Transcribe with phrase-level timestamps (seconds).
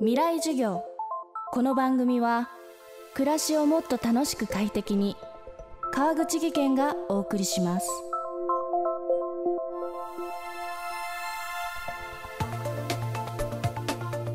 [0.00, 0.84] 未来授業。
[1.52, 2.50] この番組は
[3.14, 5.16] 暮らしをもっと楽しく快適に
[5.92, 7.88] 川口義賢がお送りします。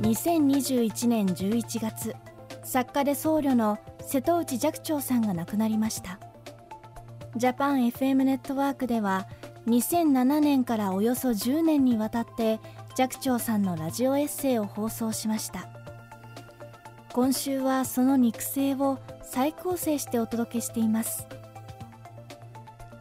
[0.02, 2.16] 2021年11月
[2.64, 6.20] 作家で僧侶の瀬戸内寂聴さんが亡くなりました。
[7.36, 9.28] ジャパン FM ネットワークでは
[9.68, 12.60] 2007年からおよそ10年にわたって
[12.96, 15.68] 寂聴さんのラジオエッセイを放送しました。
[17.12, 21.28] 今週はその肉声を再構成してお届けしています。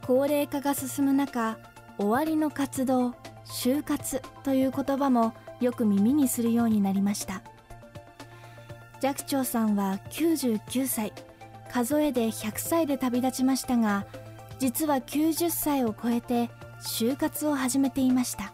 [0.05, 1.59] 高齢化が進む中
[1.97, 3.15] 終わりの活動
[3.47, 7.43] 就活という言葉もよく耳にするようになりました。
[9.01, 11.13] 寂聴さんは99歳
[11.71, 14.07] 数えで100歳で旅立ちましたが
[14.59, 18.53] 実は90歳を超えて就活を始めていました。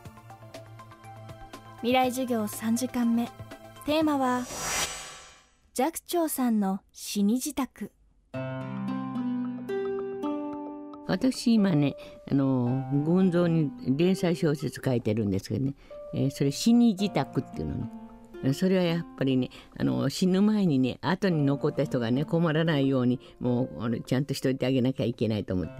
[1.82, 3.24] 未来授業3時間目。
[3.86, 4.44] テーマは
[5.72, 7.90] 寂聴さんの死に自宅。
[11.06, 11.96] 私今ね
[12.30, 15.74] あの群像に連載小説書いてるんですけどね、
[16.12, 17.88] えー、それ死に自宅っていうの
[18.42, 18.52] ね。
[18.52, 25.72] それはやっぱりねあの死ぬ前にね後に残った人がね困らないようにもうちゃんとしといてあげなきゃいけないと思って。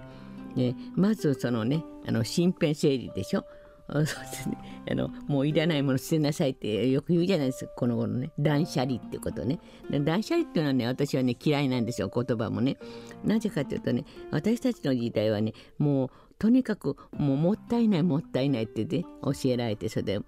[0.73, 3.45] でまずそのねあの身辺整理でしょ。
[3.93, 4.57] そうですね。
[4.91, 7.73] あのもういらないもの捨てなさいってよく言うじゃないですか。
[7.77, 8.31] この頃ね。
[8.39, 9.59] 断捨離ってことね。
[9.91, 12.77] 断捨離っていうのはね私はね嫌いなんですよ言葉もね。
[13.25, 20.21] なぜかというとね私たちの時代はねもうとにかくもうもったいないもったいないってね教えられてそれで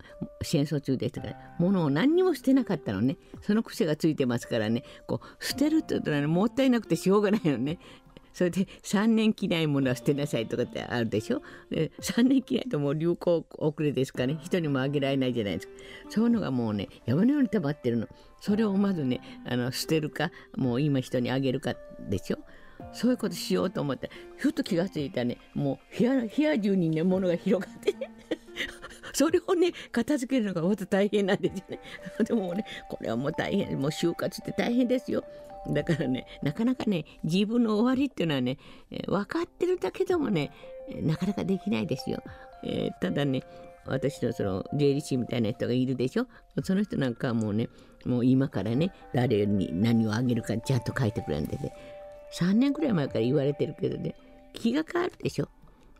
[0.42, 3.16] 戦争中でしたから物を何にも捨てなかったのね。
[3.40, 4.82] その癖がついてますからね。
[5.06, 7.78] こう捨てるって言ったら、ね、もったいなくてしょうがないのね。
[8.32, 11.42] それで3年着ないものは捨てなさいとかってあるでしょ？
[11.70, 14.38] で3年着ないともう流行遅れですかね？
[14.42, 15.72] 人にもあげられないじゃないですか。
[16.08, 18.08] そういうのがもうね山のように溜まってるの。
[18.40, 21.74] それをまずねあの捨てるかもう今人にあげるか
[22.08, 22.38] でしょ？
[22.92, 28.10] そういうことしようと思ってふっと気がついたねもう部屋部屋中にね物が広がってね。
[29.14, 31.80] それをね片付けるのがまた大変なんですよね。
[32.26, 35.22] でもねこれはもう大変もう就活って大変ですよ。
[35.70, 38.58] だからねなかなかね自分の終わりっていうのはね、
[39.06, 40.50] 分かってるだけでもね
[41.02, 42.22] なかなかできないですよ。
[42.64, 43.42] えー、ただね
[43.86, 46.26] 私のその税理士みたいな人がいるでしょ？
[46.62, 47.68] その人なんかはもうね
[48.04, 51.72] もう今からね誰に何をあげるかちゃんと書いてくれるんでね。
[52.34, 54.14] 3年くらい前から言われてるけどね
[54.54, 55.48] 気が変わるでしょ？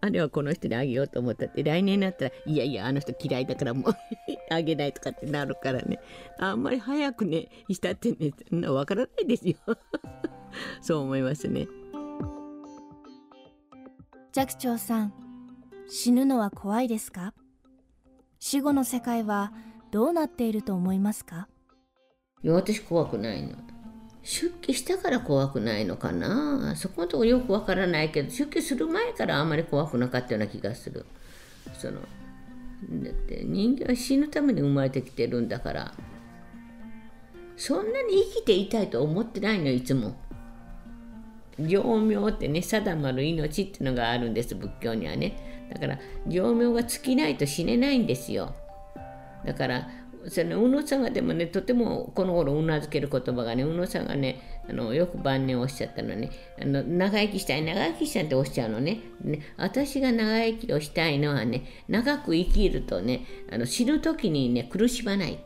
[0.04, 3.94] あれはこの人にあげようと思ったって来年になったらいやいやあの人嫌いだからもう
[4.50, 6.00] あげないとかってなるからね。
[6.38, 9.56] あんまり早くねしたってねそんなわからないですよ。
[10.82, 11.68] そう思いますね。
[14.32, 15.12] 寂聴さん
[15.88, 17.32] 死ぬのは怖いですか？
[18.40, 19.52] 死後の世界は
[19.92, 21.48] どうなっていると思いますか？
[22.42, 23.56] いや私怖くないの
[24.22, 26.74] 出家したから怖くないのかな？
[26.76, 31.04] そこのところよくわからないけど出家する前からあんまり怖くなかったような気がする。
[31.78, 35.92] そのだって人間は死ぬために生まれてきてるんだから。
[37.56, 40.16] そんなに生きていたいと思ってないのいつも。
[41.58, 45.68] 行命ってね定まる命ってのがあるんです仏教にはね。
[45.72, 48.54] だから行命が尽きないと死ねないんですよ。
[49.44, 49.88] だから
[50.28, 59.00] その宇野さんがでもねとてもこの頃うなずける言葉がね宇野さんがねあのよく晩年おっしゃったのねあの長生きしたい長生きしたいっておっしゃるのね。
[59.22, 65.38] ね私が長生きをしたいのはね長く生きるとねあの死ぬ時にね苦しまない。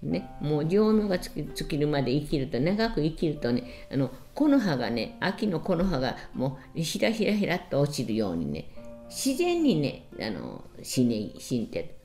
[0.00, 8.70] ね、もう寿命が尽きるまで生きると長く生きるとねあの木の葉がね秋の木の葉がもうひらひらひらっと落ちるようにね
[9.08, 11.97] 自然にねあの死ね死んでる。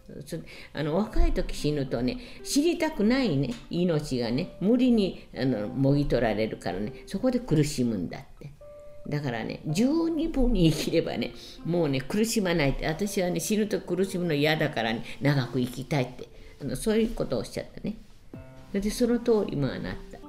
[0.73, 8.51] あの若い時死ぬとね知りたくないね命がね無理にあのもぎ取られるからねそこで苦しむんだって。
[9.07, 11.33] だからね十二分に生きればね
[11.65, 12.87] もうね苦しまないって。
[12.87, 16.29] 私はね死ぬと苦しむの嫌だからね長く生きたいって。
[16.61, 17.95] あのそういうことをおっしゃったね。
[18.69, 20.19] それでその通りまあなった。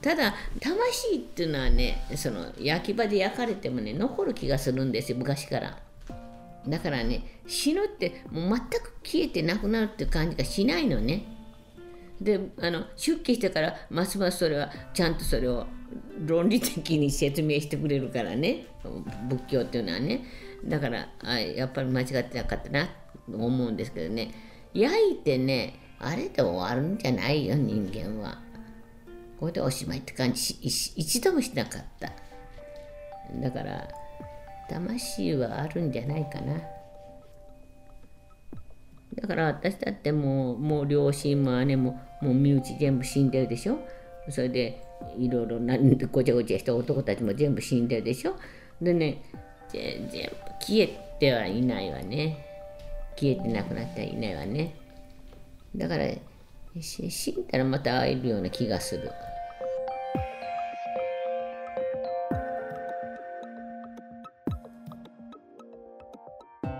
[0.00, 5.78] ただ魂っていうのはねその焼き場で焼かれてもね残る気がするんですよ昔から。
[6.68, 11.24] だからね死ぬってもう全く消えてなくなるって感じがしないのね。
[12.20, 15.66] であの出家してからますますそれはちゃんとそれを
[16.24, 18.66] 論理的に説明してくれるからね。
[19.28, 20.24] 仏教っていうのはね。
[20.64, 22.92] だからあやっぱり間違ってなかったなと
[23.36, 24.30] 思うんですけどね。
[24.72, 28.38] 焼いてねあれで終わるんじゃないよ人間は。
[29.38, 32.12] これでおしまいって感じ一度もしなかった。
[33.40, 33.88] だから
[34.68, 36.60] 魂はあるんじゃないかな。
[39.14, 43.78] だから私だってもうもう両親も姉ももう身内全部死んでるでしょ。
[44.28, 44.82] それで
[45.18, 45.76] いろいろな
[46.10, 48.34] ごちゃごちゃした男たちも全部死んでるでしょ。
[48.80, 49.22] でね
[49.68, 50.30] 全然
[50.60, 52.46] 消えてはいないわね。
[53.16, 54.74] 消えてなくなってはいないわね。
[55.76, 56.06] だから
[56.80, 59.10] 死んだらまた会えるような気がする。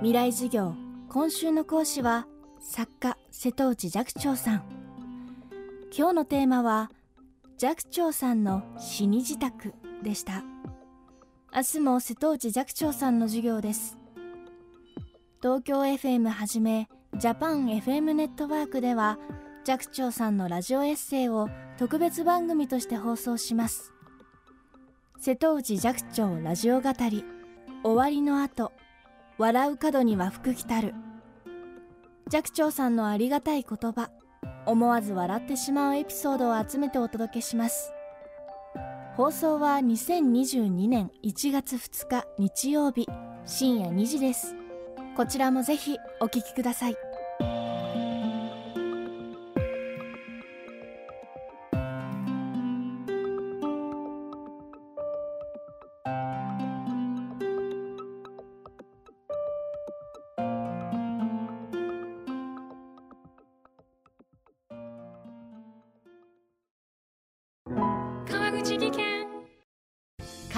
[0.04, 0.74] 未来授業
[1.08, 2.26] 今週の講師は
[2.60, 4.64] 作家瀬戸内寂聴さん。
[5.96, 6.90] 今日のテーマは
[7.56, 9.72] 寂聴さんの死に自宅
[10.02, 10.44] でした。
[11.56, 13.96] 明日も瀬戸内寂聴さんの授業です。
[15.40, 19.18] 東京 FM はじめジャパン FM ネットワークでは
[19.64, 21.48] 寂聴さんのラジオエッセイを
[21.78, 23.94] 特別番組として放送します。
[25.18, 27.24] 瀬戸内寂聴ラジオ語り
[27.82, 28.70] 終わりの後
[29.36, 30.94] 笑う角には福来たる。
[32.31, 34.10] 寂聴さんのありがたい言葉。
[34.66, 37.92] 思わず笑ってしまうエピソードを集めてお届けします。
[39.16, 43.08] 放送は2022年1月2日日曜日。
[43.44, 44.54] 深夜2時です。
[45.16, 47.13] こちらもぜひお聴きください。